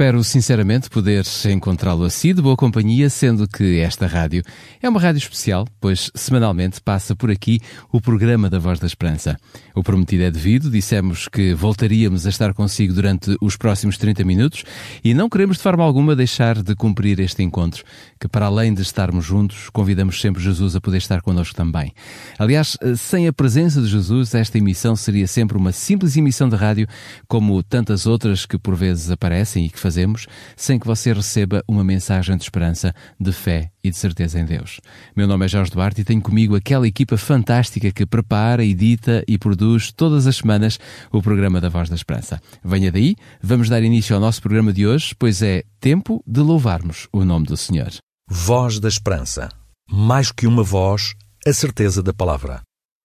[0.00, 4.42] Espero sinceramente poder encontrá-lo assim de boa companhia, sendo que esta rádio
[4.80, 7.60] é uma rádio especial, pois semanalmente passa por aqui
[7.92, 9.36] o programa da Voz da Esperança.
[9.74, 14.64] O prometido é devido, dissemos que voltaríamos a estar consigo durante os próximos 30 minutos
[15.04, 17.84] e não queremos de forma alguma deixar de cumprir este encontro,
[18.18, 21.92] que para além de estarmos juntos, convidamos sempre Jesus a poder estar connosco também.
[22.38, 26.88] Aliás, sem a presença de Jesus, esta emissão seria sempre uma simples emissão de rádio,
[27.28, 29.89] como tantas outras que por vezes aparecem e que fazemos
[30.56, 34.80] sem que você receba uma mensagem de esperança, de fé e de certeza em Deus.
[35.16, 39.38] Meu nome é Jorge Duarte e tenho comigo aquela equipa fantástica que prepara, edita e
[39.38, 40.78] produz todas as semanas
[41.10, 42.40] o programa da Voz da Esperança.
[42.64, 47.08] Venha daí, vamos dar início ao nosso programa de hoje, pois é tempo de louvarmos
[47.12, 47.90] o nome do Senhor.
[48.28, 49.48] Voz da Esperança.
[49.90, 51.14] Mais que uma voz,
[51.46, 52.62] a certeza da palavra.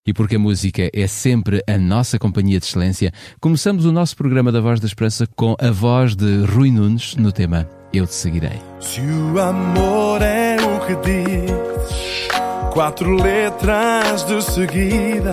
[0.08, 3.12] E porque a música é sempre a nossa companhia de excelência,
[3.42, 7.32] começamos o nosso programa da Voz da Esperança com a voz de Rui Nunes no
[7.32, 8.62] tema Eu Te Seguirei.
[8.80, 12.30] Se o amor é o que diz,
[12.72, 15.32] quatro letras de seguida,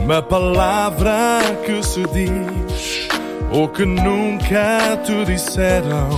[0.00, 3.08] uma palavra que se diz,
[3.50, 6.08] ou que nunca te disseram,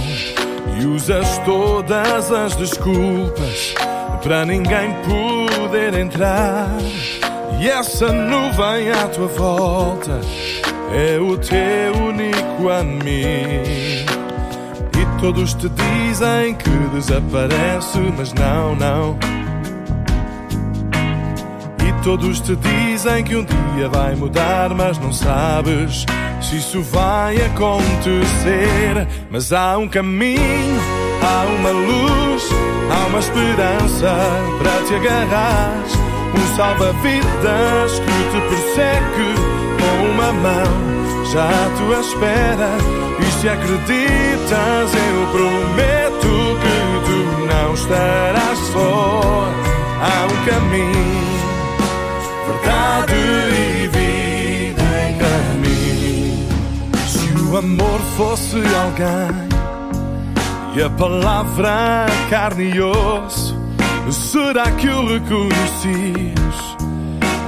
[0.79, 3.75] e usas todas as desculpas
[4.23, 6.69] para ninguém poder entrar.
[7.61, 10.19] E essa nuvem à tua volta
[10.95, 14.11] é o teu único amigo.
[14.99, 19.19] E todos te dizem que desaparece, mas não, não.
[21.87, 26.07] E todos te dizem que um dia vai mudar, mas não sabes
[26.41, 29.07] se isso vai acontecer.
[29.31, 30.81] Mas há um caminho,
[31.23, 32.43] há uma luz,
[32.91, 34.17] há uma esperança
[34.63, 36.00] para te agarrar
[36.61, 39.31] salva-vidas que te persegue
[39.81, 42.71] com uma mão já à tua espera.
[43.19, 46.77] E se acreditas, eu prometo que
[47.07, 49.49] tu não estarás só.
[50.03, 51.41] Há um caminho,
[52.47, 56.49] verdade e vida em caminho.
[57.09, 59.49] Se o amor fosse alguém
[60.77, 63.50] e a palavra carne e osso
[64.09, 66.77] Será que o reconheces?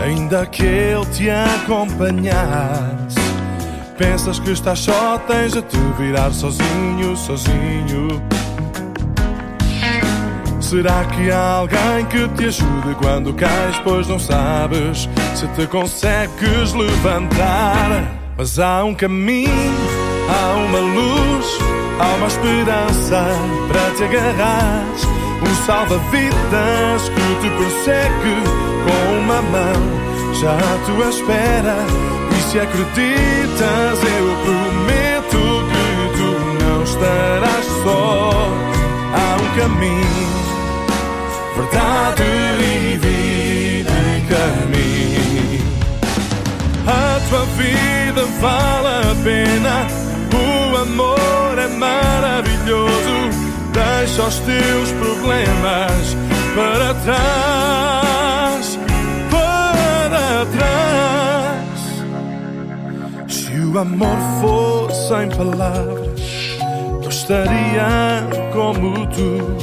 [0.05, 3.19] Ainda que ele te acompanhasse.
[3.97, 8.23] Pensas que estás só, tens a te virar sozinho, sozinho.
[10.61, 16.73] Será que há alguém que te ajude quando cais, pois não sabes se te consegues
[16.73, 18.11] levantar?
[18.37, 19.51] Mas há um caminho,
[20.29, 21.59] há uma luz,
[22.01, 23.27] há uma esperança
[23.69, 28.35] para te agarrar um salva-vidas que te persegue
[28.85, 31.77] com uma mão já à tua espera.
[32.31, 35.85] E se acreditas, eu prometo que
[36.19, 38.51] tu não estarás só.
[39.15, 40.31] Há um caminho,
[41.57, 42.23] verdade
[42.61, 45.63] e vida em caminho.
[46.87, 49.87] A tua vida vale a pena,
[50.35, 56.17] o amor é maravilhoso Deixa os teus problemas
[56.55, 58.79] para trás,
[59.31, 61.73] para trás.
[63.29, 66.21] Se o amor fosse sem palavras,
[67.03, 69.57] eu estaria como tu.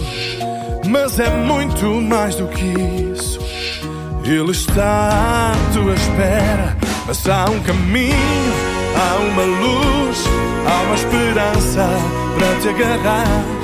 [0.89, 2.65] Mas é muito mais do que
[3.13, 3.39] isso.
[4.23, 8.53] Ele está à tua espera, mas há um caminho,
[8.95, 10.23] há uma luz,
[10.67, 11.87] há uma esperança
[12.35, 13.58] para te agarrar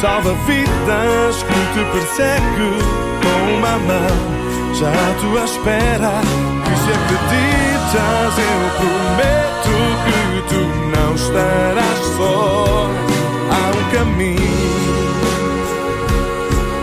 [0.00, 2.70] salva-vidas que te persegue
[3.22, 4.16] com uma mão
[4.74, 6.12] já à tua espera.
[6.62, 9.74] E se acreditas, eu prometo
[10.04, 10.62] que tu
[10.96, 12.88] não estarás só.
[13.50, 14.56] Há um caminho,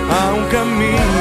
[0.10, 1.15] há um caminho,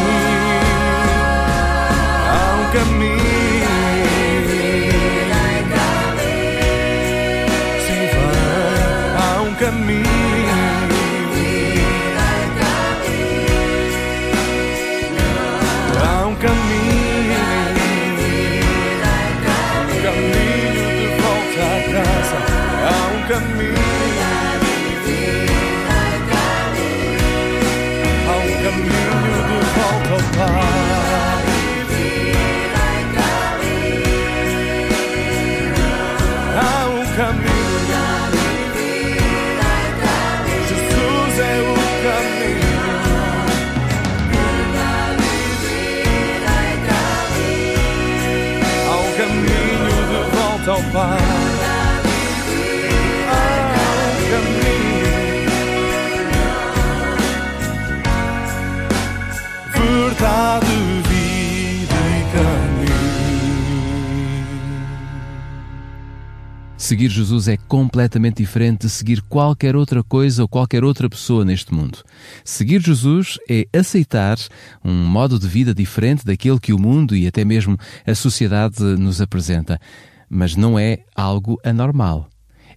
[66.85, 71.73] Seguir Jesus é completamente diferente de seguir qualquer outra coisa ou qualquer outra pessoa neste
[71.73, 72.05] mundo.
[72.45, 74.37] Seguir Jesus é aceitar
[74.85, 79.23] um modo de vida diferente daquele que o mundo e até mesmo a sociedade nos
[79.23, 79.81] apresenta.
[80.29, 82.29] Mas não é algo anormal.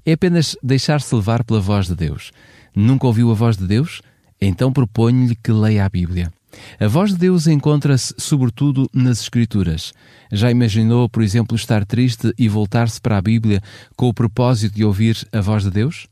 [0.05, 2.31] É apenas deixar-se levar pela voz de Deus.
[2.73, 4.01] Nunca ouviu a voz de Deus?
[4.39, 6.31] Então proponho-lhe que leia a Bíblia.
[6.79, 9.93] A voz de Deus encontra-se sobretudo nas Escrituras.
[10.31, 13.61] Já imaginou, por exemplo, estar triste e voltar-se para a Bíblia
[13.95, 16.07] com o propósito de ouvir a voz de Deus?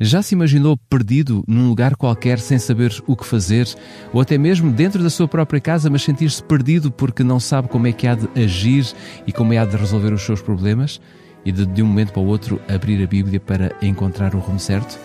[0.00, 3.66] Já se imaginou perdido num lugar qualquer sem saber o que fazer,
[4.12, 7.86] ou até mesmo dentro da sua própria casa, mas sentir-se perdido porque não sabe como
[7.86, 8.86] é que há de agir
[9.26, 11.00] e como é que há de resolver os seus problemas?
[11.44, 14.58] E de, de um momento para o outro abrir a Bíblia para encontrar o rumo
[14.58, 14.98] certo?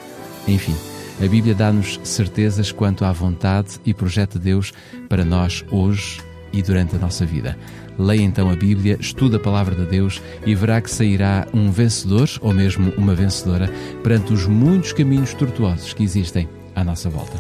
[0.48, 0.76] Enfim,
[1.22, 4.74] a Bíblia dá-nos certezas quanto à vontade e projeto de Deus
[5.08, 6.22] para nós hoje
[6.52, 7.58] e durante a nossa vida.
[7.98, 12.30] Leia então a Bíblia, estuda a palavra de Deus e verá que sairá um vencedor
[12.42, 13.72] ou mesmo uma vencedora
[14.02, 17.38] perante os muitos caminhos tortuosos que existem à nossa volta.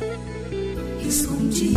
[1.02, 1.74] Escondi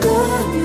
[0.00, 0.57] Vem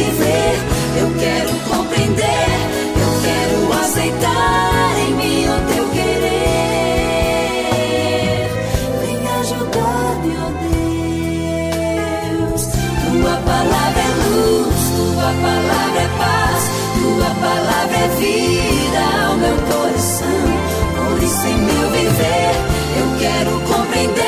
[0.00, 2.46] eu quero compreender,
[3.02, 6.38] eu quero aceitar em mim o teu querer.
[9.00, 10.48] Vem ajudar-me, ó
[12.38, 12.62] Deus.
[12.62, 16.62] Tua palavra é luz, tua palavra é paz,
[16.94, 20.46] tua palavra é vida ao meu coração.
[20.96, 22.54] Por isso, em meu viver,
[22.98, 24.27] eu quero compreender,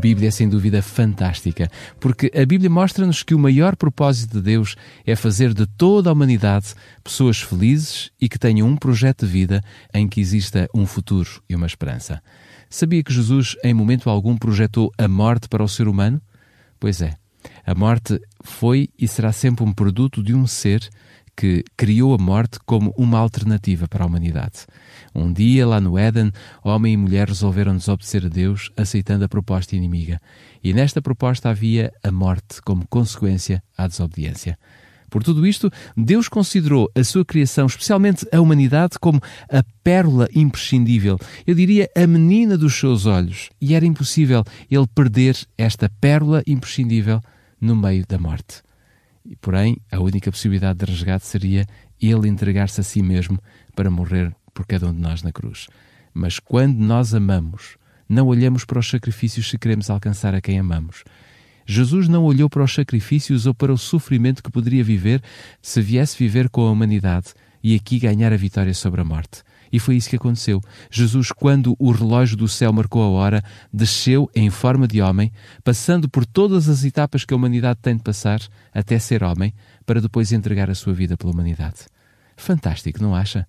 [0.00, 4.74] Bíblia é sem dúvida fantástica, porque a Bíblia mostra-nos que o maior propósito de Deus
[5.06, 9.62] é fazer de toda a humanidade pessoas felizes e que tenham um projeto de vida
[9.92, 12.22] em que exista um futuro e uma esperança.
[12.68, 16.20] Sabia que Jesus, em momento algum, projetou a morte para o ser humano?
[16.78, 17.14] Pois é.
[17.66, 20.88] A morte foi e será sempre um produto de um ser
[21.36, 24.66] que criou a morte como uma alternativa para a humanidade.
[25.14, 29.74] Um dia, lá no Éden, homem e mulher resolveram desobedecer a Deus, aceitando a proposta
[29.74, 30.20] inimiga.
[30.62, 34.58] E nesta proposta havia a morte como consequência à desobediência.
[35.10, 41.18] Por tudo isto, Deus considerou a sua criação, especialmente a humanidade, como a pérola imprescindível,
[41.44, 47.20] eu diria a menina dos seus olhos, e era impossível ele perder esta pérola imprescindível
[47.60, 48.62] no meio da morte.
[49.40, 51.66] Porém, a única possibilidade de resgate seria
[52.00, 53.38] ele entregar-se a si mesmo
[53.74, 55.68] para morrer por cada um de nós na cruz.
[56.12, 61.02] Mas quando nós amamos, não olhamos para os sacrifícios se queremos alcançar a quem amamos.
[61.64, 65.22] Jesus não olhou para os sacrifícios ou para o sofrimento que poderia viver
[65.62, 67.28] se viesse viver com a humanidade
[67.62, 69.42] e aqui ganhar a vitória sobre a morte.
[69.72, 70.60] E foi isso que aconteceu.
[70.90, 75.32] Jesus, quando o relógio do céu marcou a hora, desceu em forma de homem,
[75.64, 78.42] passando por todas as etapas que a humanidade tem de passar
[78.74, 79.54] até ser homem,
[79.86, 81.86] para depois entregar a sua vida pela humanidade.
[82.36, 83.46] Fantástico, não acha?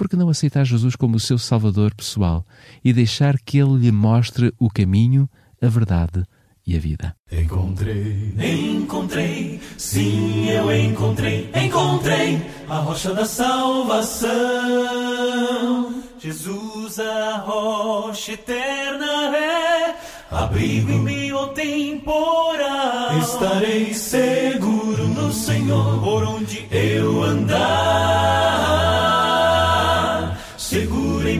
[0.00, 2.42] Por que não aceitar Jesus como o seu Salvador pessoal
[2.82, 5.28] e deixar que ele lhe mostre o caminho,
[5.60, 6.24] a verdade
[6.66, 7.14] e a vida?
[7.30, 14.32] Encontrei, encontrei, sim, eu encontrei, encontrei a rocha da salvação.
[16.18, 19.96] Jesus, a rocha eterna é,
[20.30, 23.18] abrigo em meio temporal.
[23.18, 28.59] Estarei seguro no Senhor, por onde eu andar.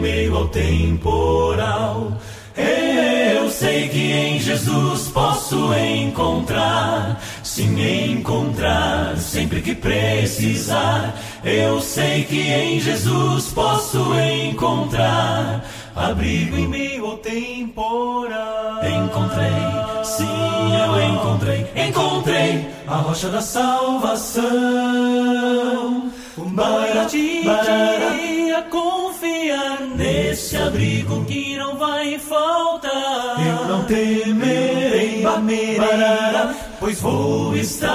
[0.00, 2.12] Meio ao temporal.
[2.56, 11.14] Eu sei que em Jesus posso encontrar, sim, encontrar sempre que precisar.
[11.44, 15.64] Eu sei que em Jesus posso encontrar
[15.94, 18.80] abrigo em meio ao temporal.
[18.82, 19.52] Encontrei,
[20.02, 20.24] sim,
[20.78, 24.40] eu encontrei, encontrei a rocha da salvação.
[26.36, 27.42] Barati,
[28.56, 28.99] a confiar
[30.30, 33.44] nesse abrigo que não vai faltar.
[33.44, 37.90] Eu não temerei, barara, pois vou estar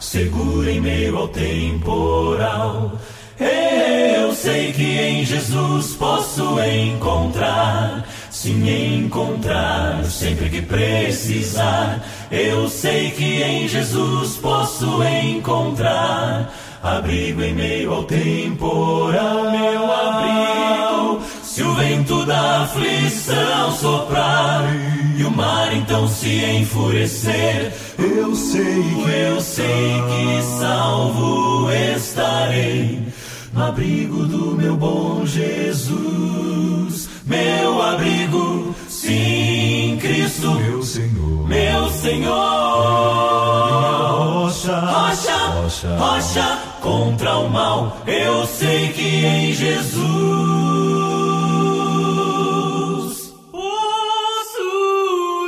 [0.00, 2.98] seguro em meio ao temporal.
[3.38, 12.04] Eu sei que em Jesus posso encontrar, sim, encontrar sempre que precisar.
[12.32, 16.52] Eu sei que em Jesus posso encontrar
[16.86, 21.22] abrigo em meio ao temporal, meu abrigo.
[21.42, 24.64] Se o vento da aflição soprar
[25.16, 28.84] e o mar então se enfurecer, eu sei,
[29.26, 33.02] eu sei que salvo estarei
[33.52, 43.65] no abrigo do meu bom Jesus, meu abrigo, sim, Cristo, meu Senhor, meu Senhor,
[44.72, 49.86] rocha, rocha, rocha, rocha contra o mal, eu sei que em Jesus
[53.52, 54.58] posso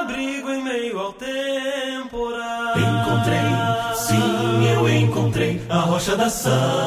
[0.00, 2.74] abrigo em meio ao temporal.
[2.76, 3.38] Encontrei,
[3.94, 6.81] sim, eu encontrei a rocha da salvação.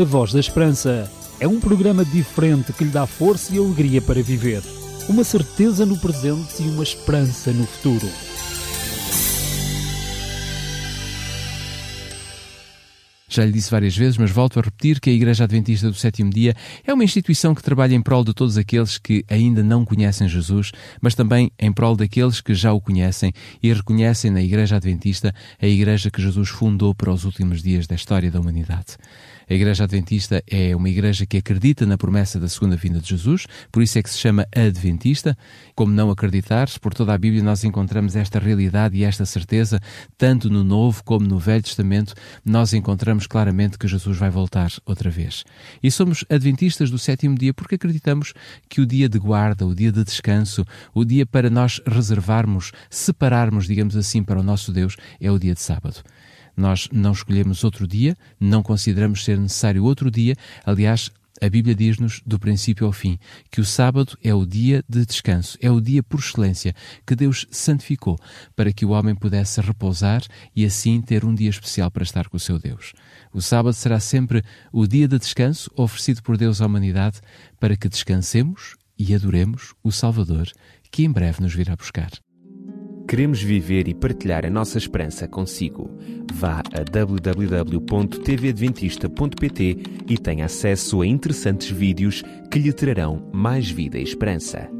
[0.00, 4.22] A Voz da Esperança é um programa diferente que lhe dá força e alegria para
[4.22, 4.62] viver.
[5.08, 8.08] Uma certeza no presente e uma esperança no futuro.
[13.28, 16.30] Já lhe disse várias vezes, mas volto a repetir que a Igreja Adventista do Sétimo
[16.30, 16.54] Dia
[16.86, 20.70] é uma instituição que trabalha em prol de todos aqueles que ainda não conhecem Jesus,
[21.00, 25.66] mas também em prol daqueles que já o conhecem e reconhecem na Igreja Adventista a
[25.66, 28.96] Igreja que Jesus fundou para os últimos dias da história da humanidade.
[29.50, 33.46] A Igreja Adventista é uma igreja que acredita na promessa da segunda vinda de Jesus,
[33.72, 35.34] por isso é que se chama Adventista.
[35.74, 39.80] Como não acreditar, por toda a Bíblia nós encontramos esta realidade e esta certeza,
[40.18, 42.12] tanto no Novo como no Velho Testamento,
[42.44, 45.44] nós encontramos claramente que Jesus vai voltar outra vez.
[45.82, 48.34] E somos adventistas do sétimo dia porque acreditamos
[48.68, 50.62] que o dia de guarda, o dia de descanso,
[50.92, 55.54] o dia para nós reservarmos, separarmos, digamos assim, para o nosso Deus, é o dia
[55.54, 56.02] de sábado.
[56.58, 60.34] Nós não escolhemos outro dia, não consideramos ser necessário outro dia.
[60.66, 61.08] Aliás,
[61.40, 63.16] a Bíblia diz-nos, do princípio ao fim,
[63.48, 66.74] que o sábado é o dia de descanso, é o dia por excelência
[67.06, 68.18] que Deus santificou
[68.56, 70.22] para que o homem pudesse repousar
[70.54, 72.92] e assim ter um dia especial para estar com o seu Deus.
[73.32, 77.20] O sábado será sempre o dia de descanso oferecido por Deus à humanidade
[77.60, 80.50] para que descansemos e adoremos o Salvador
[80.90, 82.10] que em breve nos virá buscar.
[83.08, 85.90] Queremos viver e partilhar a nossa esperança consigo.
[86.30, 94.02] Vá a www.tvadventista.pt e tenha acesso a interessantes vídeos que lhe trarão mais vida e
[94.02, 94.77] esperança.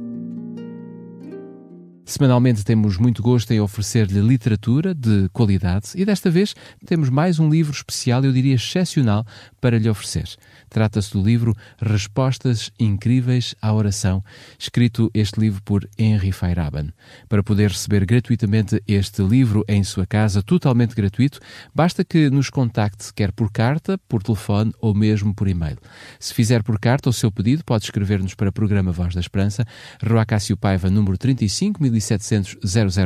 [2.09, 6.55] Semanalmente temos muito gosto em oferecer-lhe literatura de qualidade e desta vez
[6.87, 9.27] temos mais um livro especial, eu diria excepcional,
[9.61, 10.27] para lhe oferecer.
[10.71, 14.25] Trata-se do livro Respostas Incríveis à Oração,
[14.59, 16.95] escrito este livro por Henry Feyerabend.
[17.29, 21.41] Para poder receber gratuitamente este livro em sua casa, totalmente gratuito,
[21.75, 25.77] basta que nos contacte, quer por carta, por telefone ou mesmo por e-mail.
[26.19, 29.67] Se fizer por carta o seu pedido, pode escrever-nos para o programa Voz da Esperança,
[30.03, 32.57] Rua Cássio Paiva, número 35 1700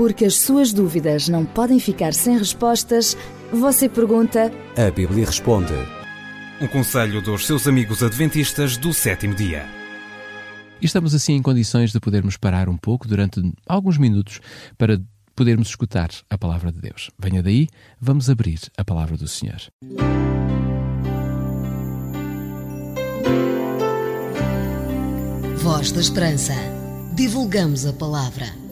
[0.00, 3.14] Porque as suas dúvidas não podem ficar sem respostas,
[3.52, 4.50] você pergunta.
[4.74, 5.74] A Bíblia responde.
[6.58, 9.66] Um conselho dos seus amigos adventistas do sétimo dia.
[10.80, 14.40] Estamos assim em condições de podermos parar um pouco durante alguns minutos
[14.78, 14.98] para
[15.36, 17.10] podermos escutar a palavra de Deus.
[17.18, 17.68] Venha daí,
[18.00, 19.60] vamos abrir a palavra do Senhor.
[25.58, 26.54] Voz da Esperança.
[27.14, 28.69] Divulgamos a palavra.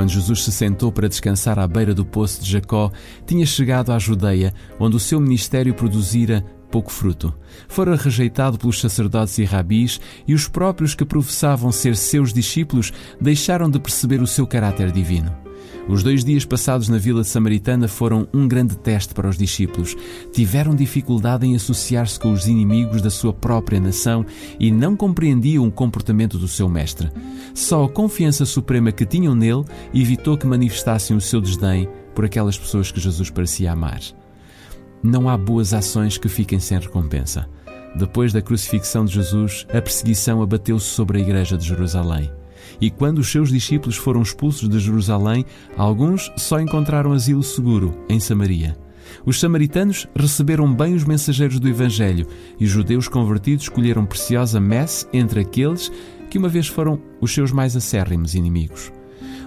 [0.00, 2.90] Quando Jesus se sentou para descansar à beira do poço de Jacó,
[3.26, 7.34] tinha chegado à Judeia, onde o seu ministério produzira pouco fruto.
[7.68, 13.68] Fora rejeitado pelos sacerdotes e rabis, e os próprios que professavam ser seus discípulos deixaram
[13.68, 15.49] de perceber o seu caráter divino.
[15.88, 19.96] Os dois dias passados na vila samaritana foram um grande teste para os discípulos.
[20.32, 24.24] Tiveram dificuldade em associar-se com os inimigos da sua própria nação
[24.58, 27.10] e não compreendiam o comportamento do seu mestre.
[27.54, 32.58] Só a confiança suprema que tinham nele evitou que manifestassem o seu desdém por aquelas
[32.58, 34.00] pessoas que Jesus parecia amar.
[35.02, 37.48] Não há boas ações que fiquem sem recompensa.
[37.96, 42.30] Depois da crucifixão de Jesus, a perseguição abateu-se sobre a igreja de Jerusalém.
[42.80, 45.44] E quando os seus discípulos foram expulsos de Jerusalém,
[45.76, 48.76] alguns só encontraram asilo seguro em Samaria.
[49.24, 52.26] Os samaritanos receberam bem os mensageiros do Evangelho
[52.58, 55.90] e os judeus convertidos escolheram preciosa messe entre aqueles
[56.30, 58.92] que uma vez foram os seus mais acérrimos inimigos.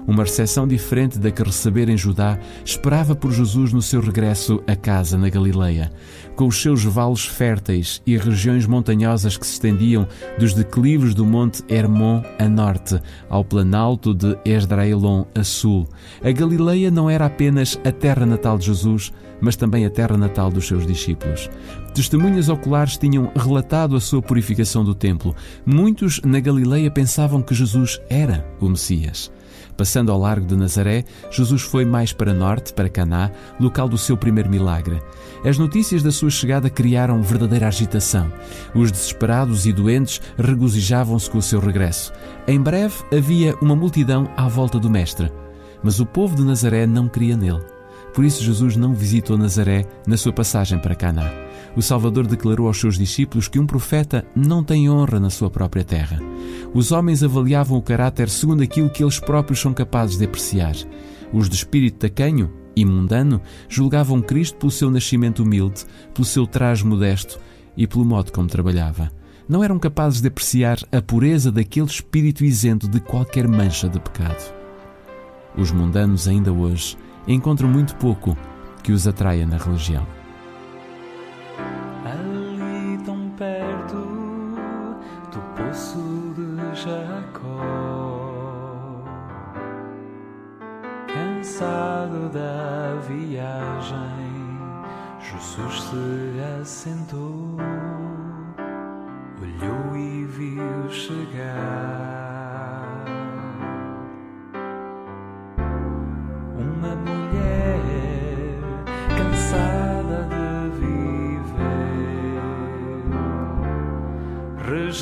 [0.06, 4.76] Uma recepção diferente da que recebera em Judá esperava por Jesus no seu regresso a
[4.76, 5.92] casa na Galileia,
[6.36, 11.64] com os seus vales férteis e regiões montanhosas que se estendiam dos declives do monte
[11.70, 15.88] Hermon a norte ao planalto de Esdraelon a sul.
[16.22, 20.50] A Galileia não era apenas a terra natal de Jesus, mas também a terra natal
[20.50, 21.50] dos seus discípulos.
[21.94, 25.36] Testemunhas oculares tinham relatado a sua purificação do templo.
[25.66, 29.32] Muitos na Galileia pensavam que Jesus era o Messias.
[29.76, 34.16] Passando ao largo de Nazaré, Jesus foi mais para norte, para Caná, local do seu
[34.16, 35.02] primeiro milagre.
[35.44, 38.32] As notícias da sua chegada criaram verdadeira agitação.
[38.74, 42.14] Os desesperados e doentes regozijavam-se com o seu regresso.
[42.48, 45.32] Em breve havia uma multidão à volta do Mestre.
[45.84, 47.62] Mas o povo de Nazaré não cria nele.
[48.14, 51.32] Por isso Jesus não visitou Nazaré na sua passagem para Caná.
[51.76, 55.84] O Salvador declarou aos seus discípulos que um profeta não tem honra na sua própria
[55.84, 56.20] terra.
[56.74, 60.76] Os homens avaliavam o caráter segundo aquilo que eles próprios são capazes de apreciar.
[61.34, 66.86] Os de espírito tacanho e mundano julgavam Cristo pelo seu nascimento humilde, pelo seu traje
[66.86, 67.40] modesto
[67.76, 69.12] e pelo modo como trabalhava.
[69.50, 74.54] Não eram capazes de apreciar a pureza daquele espírito isento de qualquer mancha de pecado.
[75.58, 76.96] Os mundanos ainda hoje
[77.28, 78.38] encontram muito pouco
[78.82, 80.06] que os atraia na religião.
[82.06, 83.96] Ali tão perto
[85.32, 87.62] do poço de Jacó,
[91.08, 94.24] cansado da viagem,
[95.20, 97.58] Jesus se assentou,
[99.42, 102.14] olhou e viu chegar
[106.58, 106.96] uma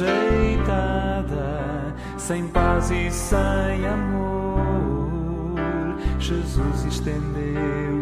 [0.01, 5.59] rejeitada, sem paz e sem amor.
[6.19, 8.00] Jesus estendeu-lhe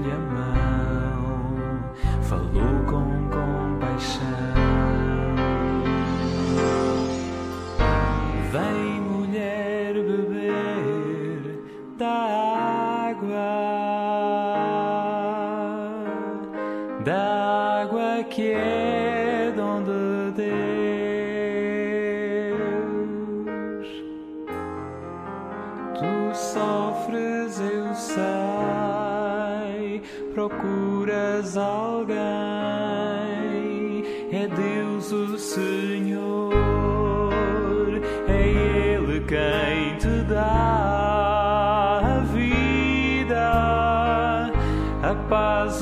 [38.30, 43.40] é Ele quem te dá a vida,
[45.04, 45.82] a paz,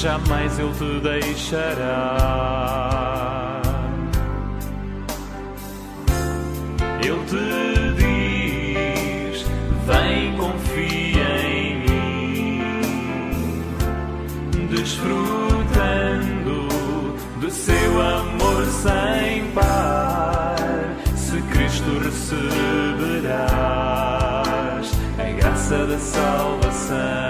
[0.00, 2.16] jamais Ele te deixará.
[7.02, 7.46] Ele te
[7.98, 9.44] diz:
[9.86, 12.62] Vem, confia em mim,
[14.70, 16.58] desfrutando
[17.38, 20.56] do seu amor sem par.
[21.14, 23.30] Se Cristo receberás
[25.18, 27.29] a graça da salvação.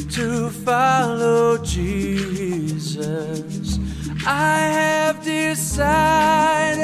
[0.09, 3.79] to follow Jesus.
[4.25, 6.81] I have decided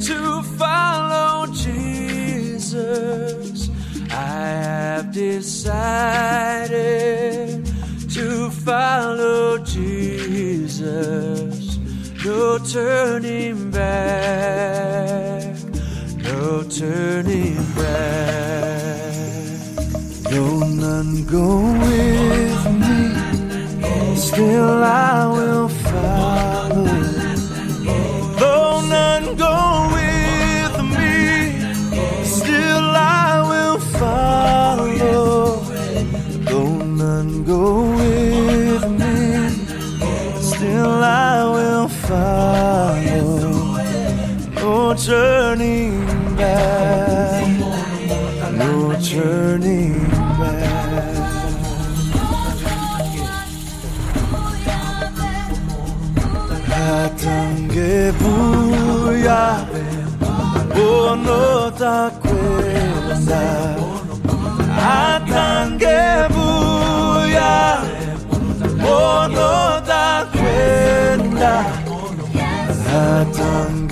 [0.00, 3.68] to follow Jesus.
[4.10, 5.84] I have decided.
[8.64, 10.78] Follow Jesus.
[12.24, 15.54] No turning back,
[16.16, 19.12] no turning back.
[20.30, 26.53] No none go with me, still I will follow.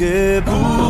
[0.03, 0.82] 也不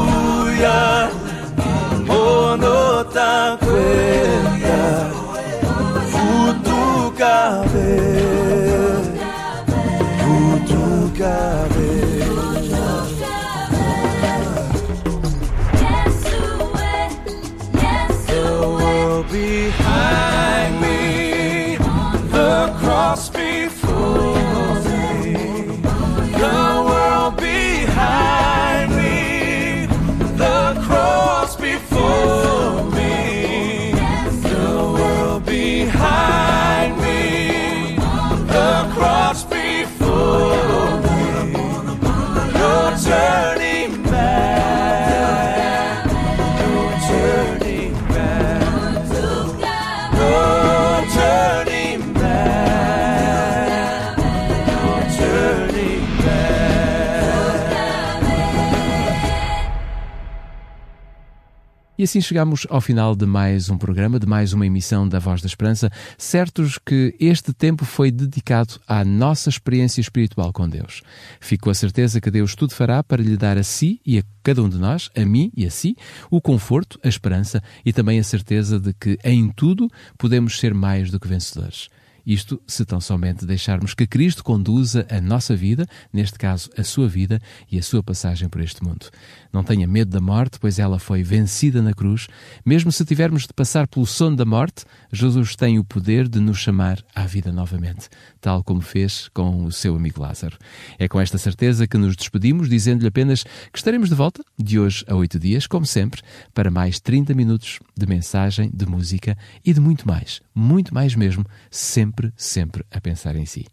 [62.03, 65.41] E assim chegamos ao final de mais um programa, de mais uma emissão da Voz
[65.41, 65.89] da Esperança,
[66.19, 71.01] certos que este tempo foi dedicado à nossa experiência espiritual com Deus.
[71.41, 74.65] Fico a certeza que Deus tudo fará para lhe dar a si e a cada
[74.65, 75.97] um de nós, a mim e a si,
[76.29, 79.89] o conforto, a esperança e também a certeza de que em tudo
[80.19, 81.89] podemos ser mais do que vencedores.
[82.27, 87.09] Isto se tão somente deixarmos que Cristo conduza a nossa vida, neste caso a sua
[87.09, 89.07] vida e a sua passagem por este mundo.
[89.53, 92.29] Não tenha medo da morte, pois ela foi vencida na cruz.
[92.65, 96.59] Mesmo se tivermos de passar pelo sono da morte, Jesus tem o poder de nos
[96.59, 98.09] chamar à vida novamente,
[98.41, 100.57] tal como fez com o seu amigo Lázaro.
[100.99, 105.05] É com esta certeza que nos despedimos, dizendo-lhe apenas que estaremos de volta, de hoje
[105.09, 106.23] a oito dias, como sempre,
[106.55, 111.45] para mais 30 minutos de mensagem, de música e de muito mais, muito mais mesmo,
[111.71, 113.67] sempre, sempre a pensar em si.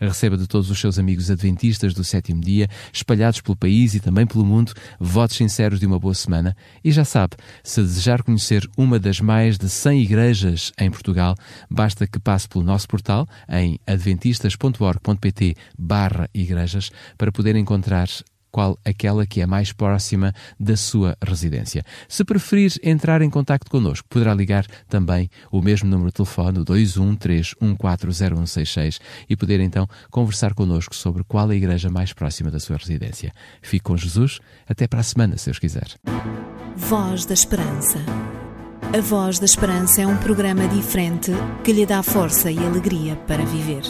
[0.00, 4.26] Receba de todos os seus amigos adventistas do sétimo dia, espalhados pelo país e também
[4.26, 6.56] pelo mundo, votos sinceros de uma boa semana.
[6.84, 11.34] E já sabe, se desejar conhecer uma das mais de 100 igrejas em Portugal,
[11.70, 18.08] basta que passe pelo nosso portal em adventistas.org.pt barra igrejas para poder encontrar
[18.56, 21.84] qual aquela que é mais próxima da sua residência.
[22.08, 26.64] Se preferir entrar em contato connosco, poderá ligar também o mesmo número de telefone, o
[26.64, 32.78] 213140166, e poder então conversar connosco sobre qual é a igreja mais próxima da sua
[32.78, 33.30] residência.
[33.60, 35.88] Fique com Jesus, até para a semana, se Deus quiser.
[36.74, 37.98] Voz da Esperança.
[38.96, 41.30] A Voz da Esperança é um programa diferente
[41.62, 43.82] que lhe dá força e alegria para viver.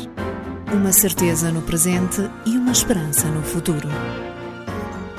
[0.73, 3.89] Uma certeza no presente e uma esperança no futuro.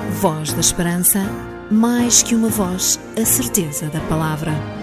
[0.09, 1.19] Voz da Esperança,
[1.69, 4.76] mais que uma voz, a certeza da palavra.